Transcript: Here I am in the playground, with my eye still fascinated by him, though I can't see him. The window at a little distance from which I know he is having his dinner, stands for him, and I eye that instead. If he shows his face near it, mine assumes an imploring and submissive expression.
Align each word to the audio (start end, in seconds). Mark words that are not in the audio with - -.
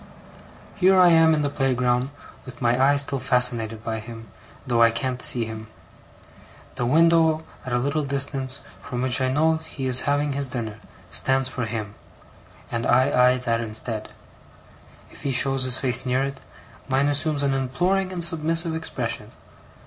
Here 0.77 0.99
I 0.99 1.09
am 1.09 1.35
in 1.35 1.43
the 1.43 1.49
playground, 1.51 2.09
with 2.43 2.59
my 2.59 2.83
eye 2.83 2.95
still 2.95 3.19
fascinated 3.19 3.83
by 3.83 3.99
him, 3.99 4.31
though 4.65 4.81
I 4.81 4.89
can't 4.89 5.21
see 5.21 5.45
him. 5.45 5.67
The 6.73 6.87
window 6.87 7.43
at 7.67 7.71
a 7.71 7.77
little 7.77 8.03
distance 8.03 8.61
from 8.81 9.03
which 9.03 9.21
I 9.21 9.31
know 9.31 9.57
he 9.57 9.85
is 9.85 10.01
having 10.09 10.33
his 10.33 10.47
dinner, 10.47 10.79
stands 11.11 11.49
for 11.49 11.65
him, 11.67 11.93
and 12.71 12.87
I 12.87 13.11
eye 13.33 13.37
that 13.37 13.61
instead. 13.61 14.11
If 15.11 15.21
he 15.21 15.31
shows 15.31 15.65
his 15.65 15.77
face 15.77 16.03
near 16.03 16.23
it, 16.23 16.39
mine 16.87 17.07
assumes 17.07 17.43
an 17.43 17.53
imploring 17.53 18.11
and 18.11 18.23
submissive 18.23 18.73
expression. 18.73 19.29